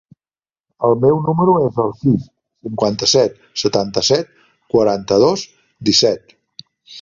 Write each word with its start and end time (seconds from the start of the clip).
El 0.87 0.95
meu 1.01 1.19
número 1.25 1.53
es 1.65 1.77
el 1.83 1.93
sis, 1.99 2.23
cinquanta-set, 2.69 3.37
setanta-set, 3.65 4.33
quaranta-dos, 4.77 5.45
disset. 5.91 6.35